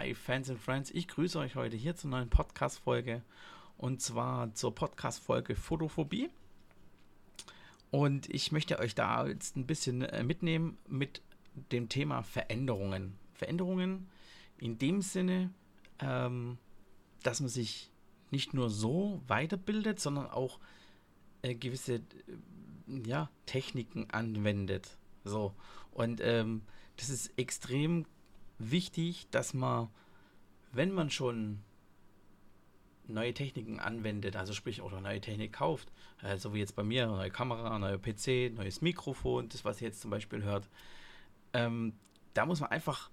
[0.00, 3.20] Hi Fans and Friends, ich grüße euch heute hier zur neuen Podcast-Folge
[3.76, 6.30] und zwar zur Podcast-Folge Photophobie.
[7.90, 11.20] Und ich möchte euch da jetzt ein bisschen äh, mitnehmen mit
[11.70, 13.18] dem Thema Veränderungen.
[13.34, 14.08] Veränderungen
[14.56, 15.50] in dem Sinne,
[15.98, 16.56] ähm,
[17.22, 17.90] dass man sich
[18.30, 20.60] nicht nur so weiterbildet, sondern auch
[21.42, 22.00] äh, gewisse äh,
[23.04, 24.96] ja, Techniken anwendet.
[25.24, 25.52] So.
[25.92, 26.62] Und ähm,
[26.96, 28.06] das ist extrem
[28.60, 29.88] wichtig, dass man,
[30.72, 31.60] wenn man schon
[33.06, 37.06] neue Techniken anwendet, also sprich oder neue Technik kauft, äh, so wie jetzt bei mir,
[37.06, 40.68] neue Kamera, neuer PC, neues Mikrofon, das was ihr jetzt zum Beispiel hört,
[41.52, 41.94] ähm,
[42.34, 43.10] da muss man einfach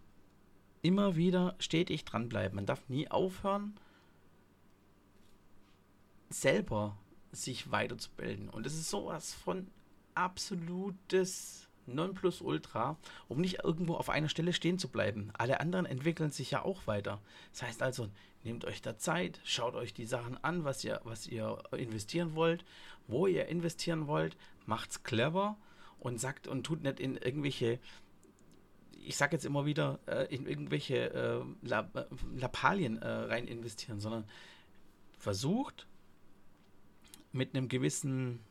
[0.81, 2.55] immer wieder stetig dranbleiben.
[2.55, 3.79] Man darf nie aufhören,
[6.29, 6.97] selber
[7.31, 8.49] sich weiterzubilden.
[8.49, 9.67] Und das ist sowas von
[10.13, 15.31] absolutes Nonplusultra, um nicht irgendwo auf einer Stelle stehen zu bleiben.
[15.37, 17.19] Alle anderen entwickeln sich ja auch weiter.
[17.51, 18.09] Das heißt also,
[18.43, 22.65] nehmt euch da Zeit, schaut euch die Sachen an, was ihr, was ihr investieren wollt,
[23.07, 25.57] wo ihr investieren wollt, macht's clever
[25.99, 27.79] und sagt und tut nicht in irgendwelche
[29.07, 31.67] ich sage jetzt immer wieder, äh, in irgendwelche äh,
[32.35, 34.25] Lappalien äh, rein investieren, sondern
[35.17, 35.87] versucht
[37.31, 38.41] mit einem gewissen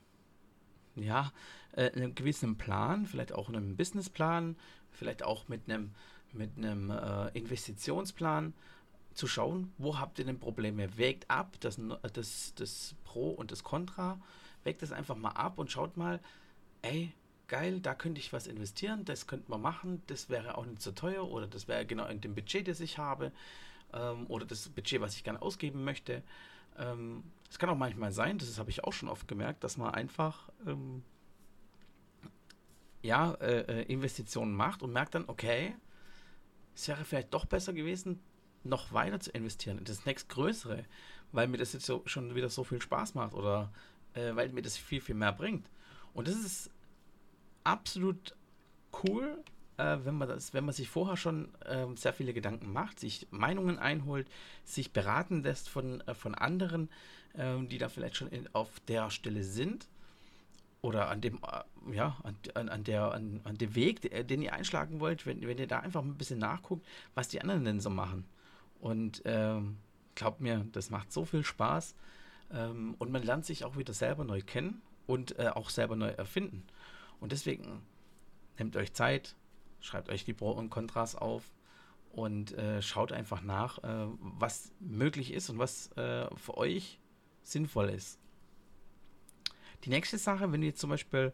[0.97, 1.33] ja,
[1.73, 4.57] äh, einem gewissen Plan, vielleicht auch einem Businessplan,
[4.91, 5.93] vielleicht auch mit einem,
[6.33, 8.55] mit einem äh, Investitionsplan
[9.15, 10.97] zu schauen, wo habt ihr denn Probleme?
[10.99, 11.81] Wägt ab das,
[12.13, 14.21] das, das Pro und das Contra,
[14.65, 16.21] wägt das einfach mal ab und schaut mal,
[16.83, 17.13] ey,
[17.49, 20.93] geil, da könnte ich was investieren, das könnte man machen, das wäre auch nicht so
[20.93, 23.33] teuer oder das wäre genau in dem Budget, das ich habe
[23.93, 26.23] ähm, oder das Budget, was ich gerne ausgeben möchte.
[26.79, 29.95] Ähm, es kann auch manchmal sein, das habe ich auch schon oft gemerkt, dass man
[29.95, 31.03] einfach ähm,
[33.03, 35.75] ja, äh, äh, Investitionen macht und merkt dann, okay,
[36.75, 38.21] es wäre vielleicht doch besser gewesen,
[38.65, 40.85] noch weiter zu investieren in das nächstgrößere,
[41.33, 43.73] weil mir das jetzt so, schon wieder so viel Spaß macht oder
[44.15, 45.71] äh, weil mir das viel, viel mehr bringt.
[46.15, 46.71] Und das ist
[47.65, 48.35] absolut
[49.05, 49.43] cool,
[49.79, 53.27] äh, wenn man das, wenn man sich vorher schon äh, sehr viele Gedanken macht, sich
[53.31, 54.29] Meinungen einholt,
[54.65, 56.89] sich beraten lässt von, äh, von anderen,
[57.37, 59.87] ähm, die da vielleicht schon in, auf der Stelle sind
[60.83, 62.17] oder an dem, äh, ja,
[62.55, 65.81] an, an, der, an, an dem Weg, den ihr einschlagen wollt, wenn, wenn ihr da
[65.81, 68.25] einfach ein bisschen nachguckt, was die anderen denn so machen.
[68.81, 69.79] Und ähm,
[70.15, 71.95] glaubt mir, das macht so viel Spaß.
[72.53, 76.09] Ähm, und man lernt sich auch wieder selber neu kennen und äh, auch selber neu
[76.09, 76.65] erfinden.
[77.21, 77.83] Und deswegen
[78.59, 79.35] nehmt euch Zeit,
[79.87, 81.53] schreibt euch die Pro und Kontras auf
[82.11, 86.99] und äh, schaut einfach nach, äh, was möglich ist und was äh, für euch
[87.43, 88.19] sinnvoll ist.
[89.85, 91.33] Die nächste Sache, wenn ihr zum Beispiel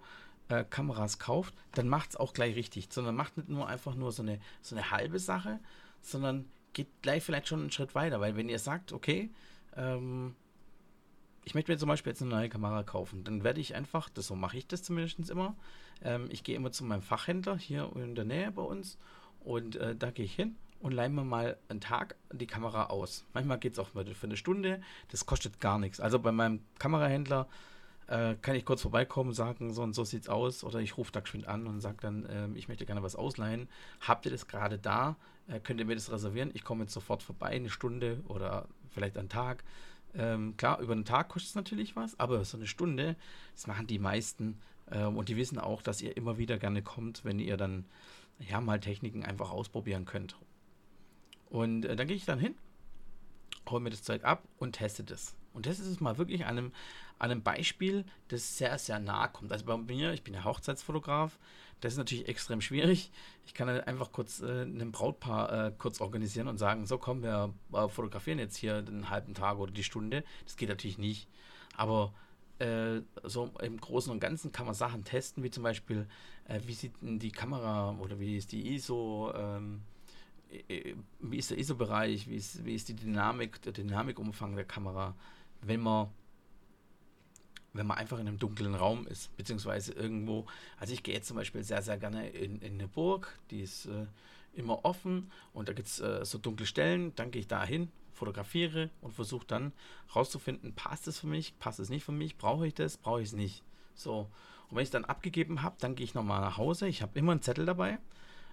[0.49, 4.13] äh, Kameras kauft, dann macht es auch gleich richtig, sondern macht nicht nur einfach nur
[4.13, 5.61] so eine, so eine halbe Sache,
[6.01, 9.31] sondern geht gleich vielleicht schon einen Schritt weiter, weil wenn ihr sagt, okay,
[9.77, 10.35] ähm,
[11.45, 14.27] ich möchte mir zum Beispiel jetzt eine neue Kamera kaufen, dann werde ich einfach, das
[14.27, 15.55] so mache ich das zumindest immer,
[16.03, 18.99] ähm, ich gehe immer zu meinem Fachhändler hier in der Nähe bei uns
[19.41, 23.25] und äh, da gehe ich hin und leihen wir mal einen Tag die Kamera aus.
[23.35, 24.81] Manchmal geht es auch für eine Stunde,
[25.11, 26.01] das kostet gar nichts.
[26.01, 27.49] Also bei meinem Kamerahändler
[28.09, 31.21] äh, kann ich kurz vorbeikommen, sagen, so und so sieht's aus, oder ich rufe da
[31.21, 33.69] geschwind an und sage dann, äh, ich möchte gerne was ausleihen.
[34.01, 35.17] Habt ihr das gerade da?
[35.49, 36.51] Äh, könnt ihr mir das reservieren?
[36.55, 39.65] Ich komme jetzt sofort vorbei, eine Stunde oder vielleicht einen Tag.
[40.15, 43.17] Ähm, klar, über einen Tag kostet es natürlich was, aber so eine Stunde,
[43.55, 44.61] das machen die meisten.
[44.91, 47.85] Ähm, und die wissen auch, dass ihr immer wieder gerne kommt, wenn ihr dann
[48.39, 50.37] ja mal Techniken einfach ausprobieren könnt.
[51.49, 52.55] Und äh, dann gehe ich dann hin,
[53.69, 55.35] hole mir das Zeug ab und teste das.
[55.53, 56.73] Und das ist es mal wirklich an einem,
[57.23, 59.53] an einem Beispiel, das sehr, sehr nah kommt.
[59.53, 61.39] Also bei mir, ich bin ja Hochzeitsfotograf,
[61.81, 63.13] das ist natürlich extrem schwierig.
[63.47, 67.23] Ich kann dann einfach kurz äh, ein Brautpaar äh, kurz organisieren und sagen, so komm,
[67.23, 70.25] wir äh, fotografieren jetzt hier den halben Tag oder die Stunde.
[70.45, 71.29] Das geht natürlich nicht.
[71.77, 72.13] Aber
[72.59, 76.09] äh, so im Großen und Ganzen kann man Sachen testen, wie zum Beispiel,
[76.49, 79.83] äh, wie sieht denn die Kamera oder wie ist die ISO, ähm,
[81.21, 85.15] wie ist der ISO-Bereich, wie ist, wie ist die Dynamik, der Dynamikumfang der Kamera,
[85.61, 86.09] wenn man
[87.73, 90.47] wenn man einfach in einem dunklen Raum ist, beziehungsweise irgendwo,
[90.79, 93.87] also ich gehe jetzt zum Beispiel sehr, sehr gerne in, in eine Burg, die ist
[93.87, 94.07] äh,
[94.55, 97.91] immer offen und da gibt es äh, so dunkle Stellen, dann gehe ich da hin,
[98.13, 99.73] fotografiere und versuche dann
[100.15, 103.29] rauszufinden, passt es für mich, passt es nicht für mich, brauche ich das, brauche ich
[103.29, 103.63] es nicht.
[103.95, 104.29] So,
[104.69, 107.19] und wenn ich es dann abgegeben habe, dann gehe ich nochmal nach Hause, ich habe
[107.19, 107.99] immer einen Zettel dabei,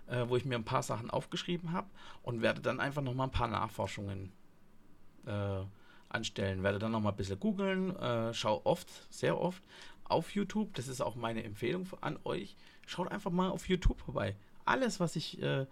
[0.08, 1.88] äh, wo ich mir ein paar Sachen aufgeschrieben habe
[2.24, 4.32] und werde dann einfach nochmal ein paar Nachforschungen
[5.26, 5.62] äh,
[6.10, 6.64] anstellen.
[6.64, 9.64] Werde dann noch mal ein bisschen googeln, äh, schau oft, sehr oft
[10.04, 10.74] auf YouTube.
[10.74, 12.56] Das ist auch meine Empfehlung an euch.
[12.86, 14.36] Schaut einfach mal auf YouTube vorbei.
[14.66, 15.66] Alles, was ich, äh,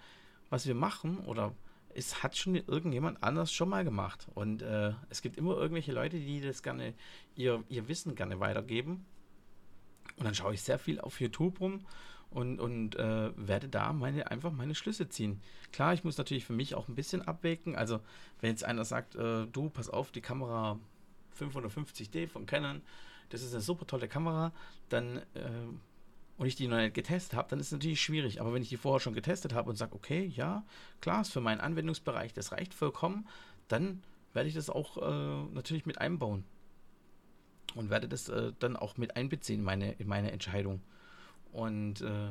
[0.50, 1.54] was wir machen oder
[1.94, 4.28] es hat schon irgendjemand anders schon mal gemacht.
[4.36, 6.94] Und äh, es gibt immer irgendwelche Leute, die das gerne,
[7.36, 9.06] ihr, ihr Wissen gerne weitergeben.
[10.18, 11.86] Und dann schaue ich sehr viel auf YouTube rum
[12.30, 15.42] und, und äh, werde da meine, einfach meine Schlüsse ziehen.
[15.72, 17.76] Klar, ich muss natürlich für mich auch ein bisschen abwägen.
[17.76, 18.00] Also,
[18.42, 20.80] wenn jetzt einer sagt, äh, du, pass auf, die Kamera
[21.40, 22.82] 550D von Canon,
[23.30, 24.54] das ist eine super tolle Kamera,
[24.90, 25.68] dann äh,
[26.38, 28.40] und ich die noch nicht getestet habe, dann ist es natürlich schwierig.
[28.40, 30.64] Aber wenn ich die vorher schon getestet habe und sage, okay, ja,
[31.02, 33.28] klar, ist für meinen Anwendungsbereich, das reicht vollkommen,
[33.68, 34.04] dann
[34.34, 36.44] werde ich das auch äh, natürlich mit einbauen.
[37.76, 40.82] Und werde das äh, dann auch mit einbeziehen in meine, in meine Entscheidung.
[41.52, 42.30] Und äh,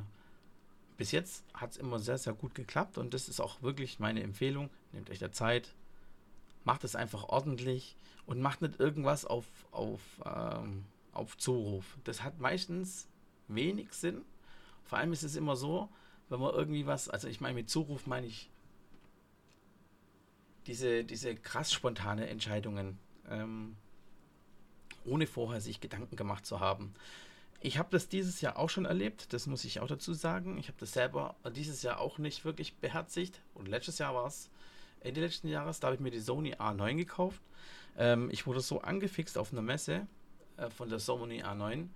[0.97, 4.23] bis jetzt hat es immer sehr, sehr gut geklappt und das ist auch wirklich meine
[4.23, 4.71] Empfehlung.
[4.93, 5.75] Nehmt euch der Zeit,
[6.65, 7.97] macht es einfach ordentlich
[8.27, 11.99] und macht nicht irgendwas auf, auf, ähm, auf Zuruf.
[12.05, 13.09] Das hat meistens
[13.49, 14.23] wenig Sinn.
[14.85, 15.89] Vor allem ist es immer so,
[16.29, 18.51] wenn man irgendwie was, also ich meine mit Zuruf meine ich
[20.67, 22.99] diese, diese krass spontane Entscheidungen,
[23.29, 23.77] ähm,
[25.05, 26.95] ohne vorher sich Gedanken gemacht zu haben.
[27.67, 30.57] Ich habe das dieses Jahr auch schon erlebt, das muss ich auch dazu sagen.
[30.57, 33.41] Ich habe das selber dieses Jahr auch nicht wirklich beherzigt.
[33.55, 34.51] Und letztes Jahr war es,
[35.01, 37.43] Ende letzten Jahres, da habe ich mir die Sony A9 gekauft.
[37.99, 40.07] Ähm, ich wurde so angefixt auf einer Messe
[40.59, 41.89] äh, von der Sony A9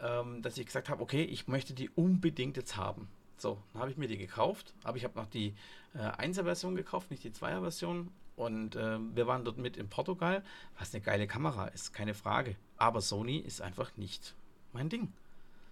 [0.00, 3.08] ähm, dass ich gesagt habe, okay, ich möchte die unbedingt jetzt haben.
[3.38, 5.54] So, dann habe ich mir die gekauft, aber ich habe noch die
[5.94, 8.10] äh, 1er-Version gekauft, nicht die 2er-Version.
[8.34, 10.42] Und äh, wir waren dort mit in Portugal,
[10.78, 12.56] was eine geile Kamera ist, keine Frage.
[12.76, 14.34] Aber Sony ist einfach nicht
[14.76, 15.12] mein Ding.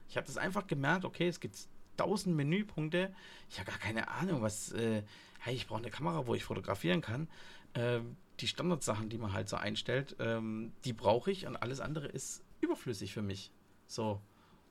[0.09, 1.57] Ich habe das einfach gemerkt, okay, es gibt
[1.97, 3.15] tausend Menüpunkte.
[3.51, 4.73] Ich habe gar keine Ahnung, was.
[4.73, 5.03] Äh,
[5.41, 7.29] hey, ich brauche eine Kamera, wo ich fotografieren kann.
[7.75, 8.01] Äh,
[8.41, 12.43] die Standardsachen, die man halt so einstellt, ähm, die brauche ich und alles andere ist
[12.61, 13.51] überflüssig für mich.
[13.87, 14.21] So.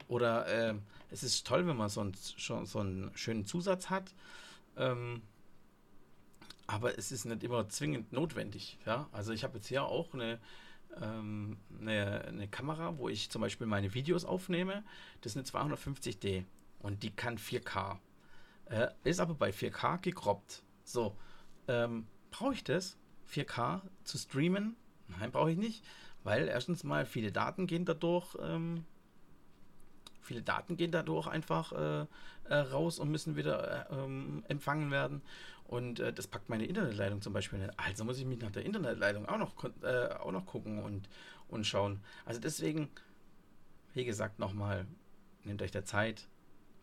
[0.08, 0.76] Oder äh,
[1.12, 4.14] es ist toll, wenn man so, ein, schon, so einen schönen Zusatz hat.
[4.76, 5.22] Ähm,
[6.68, 8.78] aber es ist nicht immer zwingend notwendig.
[8.86, 9.08] Ja?
[9.12, 10.40] Also ich habe jetzt hier auch eine,
[11.02, 14.84] ähm, eine, eine, Kamera, wo ich zum Beispiel meine Videos aufnehme.
[15.22, 16.46] Das ist eine 250D
[16.80, 17.98] und die kann 4K.
[18.66, 20.64] Äh, ist aber bei 4K gekroppt.
[20.84, 21.16] So,
[21.68, 22.98] ähm, brauche ich das?
[23.32, 24.76] 4K zu streamen?
[25.08, 25.84] Nein, brauche ich nicht,
[26.24, 28.86] weil erstens mal viele Daten gehen dadurch ähm,
[30.24, 32.06] Viele Daten gehen dadurch einfach äh,
[32.50, 35.22] äh, raus und müssen wieder äh, ähm, empfangen werden.
[35.66, 37.72] Und äh, das packt meine Internetleitung zum Beispiel nicht.
[37.78, 39.54] Also muss ich mich nach der Internetleitung auch noch,
[39.84, 41.10] äh, auch noch gucken und,
[41.48, 42.00] und schauen.
[42.26, 42.90] Also deswegen,
[43.94, 44.86] wie gesagt, nochmal,
[45.44, 46.28] nehmt euch der Zeit,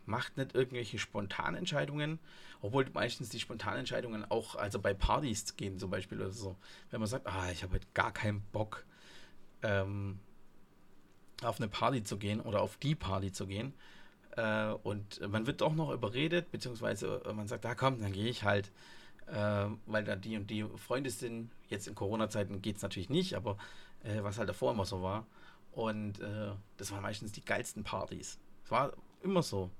[0.06, 2.19] macht nicht irgendwelche spontanen Entscheidungen,
[2.60, 6.56] obwohl meistens die spontanen Entscheidungen auch, also bei Partys gehen zum Beispiel oder so.
[6.90, 8.84] Wenn man sagt, ah, ich habe heute gar keinen Bock,
[9.62, 10.19] ähm,
[11.42, 13.75] auf eine Party zu gehen oder auf die Party zu gehen.
[14.37, 18.28] Äh, und man wird doch noch überredet, beziehungsweise äh, man sagt, da komm, dann gehe
[18.28, 18.70] ich halt,
[19.26, 21.50] äh, weil da die und die Freunde sind.
[21.69, 23.56] Jetzt in Corona-Zeiten geht es natürlich nicht, aber
[24.04, 25.26] äh, was halt davor immer so war.
[25.72, 28.38] Und äh, das waren meistens die geilsten Partys.
[28.64, 28.92] Es war
[29.22, 29.70] immer so.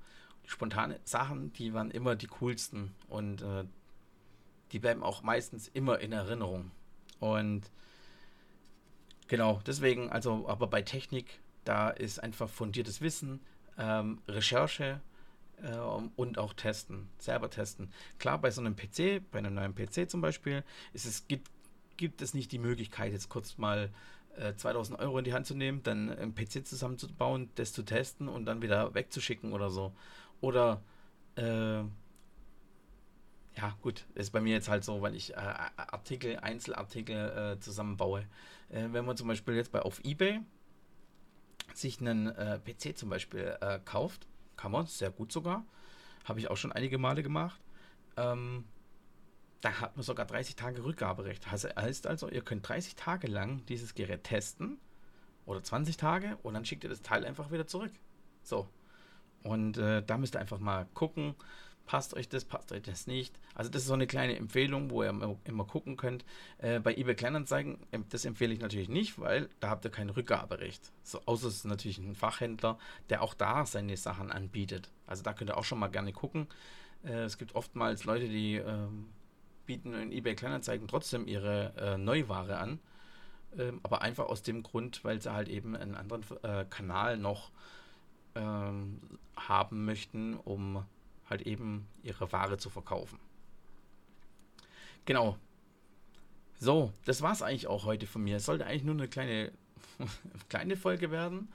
[0.45, 3.63] Spontane Sachen, die waren immer die coolsten und äh,
[4.71, 6.71] die bleiben auch meistens immer in Erinnerung.
[7.19, 7.69] Und
[9.27, 13.39] genau, deswegen, also, aber bei Technik da ist einfach fundiertes Wissen,
[13.77, 15.01] ähm, Recherche
[15.61, 15.77] äh,
[16.15, 17.91] und auch Testen, selber testen.
[18.19, 20.63] Klar, bei so einem PC, bei einem neuen PC zum Beispiel,
[20.93, 21.49] ist es, gibt,
[21.97, 23.89] gibt es nicht die Möglichkeit, jetzt kurz mal
[24.37, 28.27] äh, 2000 Euro in die Hand zu nehmen, dann einen PC zusammenzubauen, das zu testen
[28.27, 29.93] und dann wieder wegzuschicken oder so.
[30.39, 30.81] Oder
[31.35, 31.83] äh,
[33.57, 35.35] ja, gut, ist bei mir jetzt halt so, weil ich äh,
[35.75, 38.21] Artikel, Einzelartikel äh, zusammenbaue.
[38.69, 40.39] Äh, wenn man zum Beispiel jetzt bei auf Ebay
[41.77, 45.65] sich einen äh, PC zum Beispiel äh, kauft, kann man, sehr gut sogar,
[46.25, 47.59] habe ich auch schon einige Male gemacht,
[48.17, 48.65] ähm,
[49.61, 51.49] da hat man sogar 30 Tage Rückgaberecht.
[51.51, 54.79] Heißt also, ihr könnt 30 Tage lang dieses Gerät testen
[55.45, 57.91] oder 20 Tage und dann schickt ihr das Teil einfach wieder zurück.
[58.43, 58.67] So.
[59.43, 61.35] Und äh, da müsst ihr einfach mal gucken,
[61.91, 63.37] passt euch das, passt euch das nicht.
[63.53, 65.09] Also das ist so eine kleine Empfehlung, wo ihr
[65.43, 66.23] immer gucken könnt.
[66.59, 70.89] Äh, bei eBay Kleinanzeigen, das empfehle ich natürlich nicht, weil da habt ihr kein Rückgaberecht.
[71.03, 72.79] So, außer es ist natürlich ein Fachhändler,
[73.09, 74.89] der auch da seine Sachen anbietet.
[75.05, 76.47] Also da könnt ihr auch schon mal gerne gucken.
[77.03, 78.87] Äh, es gibt oftmals Leute, die äh,
[79.65, 82.79] bieten in eBay Kleinanzeigen trotzdem ihre äh, Neuware an.
[83.59, 87.51] Ähm, aber einfach aus dem Grund, weil sie halt eben einen anderen äh, Kanal noch
[88.35, 89.01] ähm,
[89.35, 90.85] haben möchten, um
[91.31, 93.17] halt eben ihre Ware zu verkaufen.
[95.05, 95.37] Genau.
[96.59, 98.37] So, das war es eigentlich auch heute von mir.
[98.37, 99.51] Es sollte eigentlich nur eine kleine,
[100.49, 101.49] kleine Folge werden.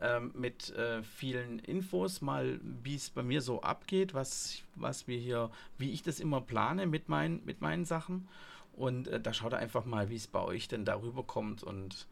[0.00, 5.18] ähm, mit äh, vielen Infos, mal wie es bei mir so abgeht, was, was wir
[5.18, 8.28] hier, wie ich das immer plane mit, mein, mit meinen Sachen.
[8.72, 11.62] Und äh, da schaut einfach mal, wie es bei euch denn darüber kommt.
[11.62, 12.06] Und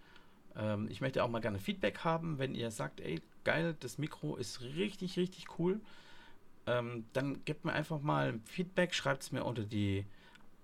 [0.57, 4.37] ähm, ich möchte auch mal gerne Feedback haben, wenn ihr sagt, ey, geil, das Mikro
[4.37, 5.81] ist richtig, richtig cool.
[6.69, 10.05] Ähm, dann gebt mir einfach mal Feedback, schreibt es mir unter die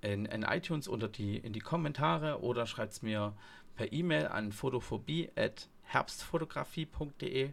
[0.02, 3.34] in, in, iTunes unter die in die Kommentare oder schreibt es mir
[3.74, 7.52] per E-Mail an photophobie@herbstfotografie.de.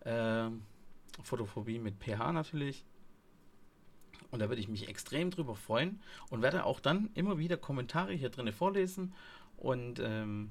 [0.00, 0.50] Äh,
[1.22, 2.86] Photophobie mit PH natürlich.
[4.30, 8.14] Und da würde ich mich extrem drüber freuen und werde auch dann immer wieder Kommentare
[8.14, 9.14] hier drin vorlesen
[9.56, 10.50] und ähm,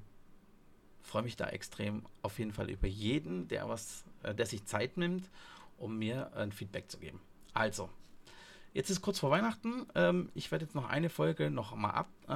[1.02, 4.98] freue mich da extrem auf jeden Fall über jeden, der was, äh, der sich Zeit
[4.98, 5.30] nimmt,
[5.78, 7.20] um mir ein Feedback zu geben.
[7.54, 7.90] Also,
[8.74, 9.86] jetzt ist kurz vor Weihnachten.
[9.96, 12.32] Ähm, ich werde jetzt noch eine Folge noch mal ab, äh,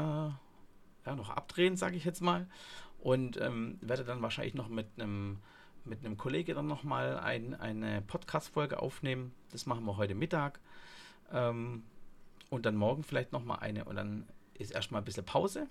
[1.05, 2.47] ja, noch abdrehen, sage ich jetzt mal,
[2.99, 5.39] und ähm, werde dann wahrscheinlich noch mit einem
[5.85, 9.33] mit einem Kollege dann noch mal ein, eine Podcast-Folge aufnehmen.
[9.51, 10.59] Das machen wir heute Mittag.
[11.31, 11.83] Ähm,
[12.49, 13.85] und dann morgen vielleicht noch mal eine.
[13.85, 15.67] Und dann ist erstmal ein bisschen Pause.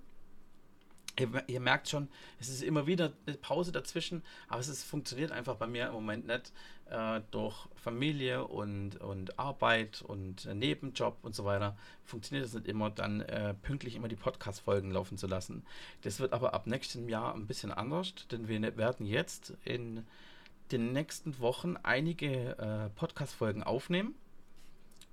[1.20, 2.08] Ihr, ihr, merkt schon,
[2.38, 5.94] es ist immer wieder eine Pause dazwischen, aber es ist, funktioniert einfach bei mir im
[5.94, 6.52] Moment nicht.
[6.90, 12.66] Äh, durch Familie und, und Arbeit und äh, Nebenjob und so weiter funktioniert es nicht
[12.66, 15.64] immer, dann äh, pünktlich immer die Podcast-Folgen laufen zu lassen.
[16.02, 20.06] Das wird aber ab nächstem Jahr ein bisschen anders, denn wir ne-, werden jetzt in
[20.72, 24.14] den nächsten Wochen einige äh, Podcast-Folgen aufnehmen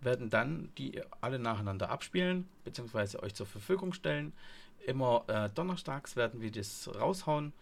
[0.02, 4.34] werden dann die alle nacheinander abspielen, beziehungsweise euch zur Verfügung stellen.
[4.86, 7.54] Immer äh, donnerstags werden wir das raushauen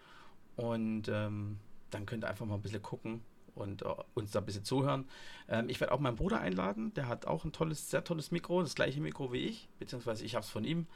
[0.56, 1.58] und ähm,
[1.90, 3.22] dann könnt ihr einfach mal ein bisschen gucken
[3.56, 5.06] und uh, uns da ein bisschen zuhören.
[5.48, 8.62] Ähm, ich werde auch meinen Bruder einladen, der hat auch ein tolles, sehr tolles Mikro,
[8.62, 10.88] das gleiche Mikro wie ich, beziehungsweise ich habe es von ihm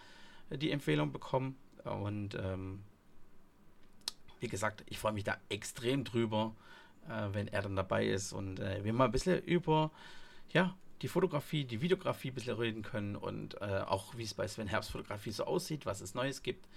[0.50, 2.83] äh, die Empfehlung bekommen und ähm,
[4.39, 6.55] wie gesagt, ich freue mich da extrem drüber,
[7.07, 9.91] äh, wenn er dann dabei ist und äh, wir mal ein bisschen über
[10.50, 14.48] ja, die Fotografie, die Videografie ein bisschen reden können und äh, auch wie es bei
[14.48, 16.68] Sven Herbst Fotografie so aussieht, was es Neues gibt.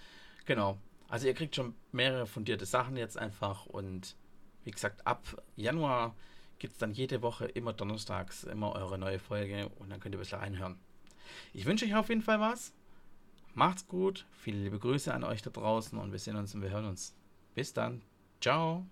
[0.44, 0.78] Genau.
[1.08, 4.16] Also ihr kriegt schon mehrere fundierte Sachen jetzt einfach und
[4.64, 6.14] wie gesagt, ab Januar
[6.58, 10.18] gibt es dann jede Woche immer donnerstags immer eure neue Folge und dann könnt ihr
[10.18, 10.78] ein bisschen reinhören.
[11.52, 12.72] Ich wünsche euch auf jeden Fall was.
[13.54, 14.26] Macht's gut.
[14.32, 17.14] Viele liebe Grüße an euch da draußen und wir sehen uns und wir hören uns.
[17.54, 18.02] Bis dann.
[18.40, 18.86] Ciao.